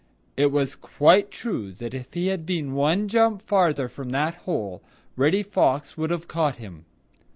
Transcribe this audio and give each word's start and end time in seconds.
It 0.35 0.51
was 0.51 0.75
quite 0.75 1.29
true 1.29 1.71
that 1.73 1.93
if 1.93 2.15
he 2.15 2.29
had 2.29 2.43
been 2.43 2.73
one 2.73 3.07
jump 3.07 3.39
farther 3.39 3.87
from 3.87 4.09
that 4.09 4.33
hole, 4.33 4.81
Reddy 5.15 5.43
Fox 5.43 5.95
would 5.95 6.09
have 6.09 6.27
caught 6.27 6.55
him. 6.55 6.85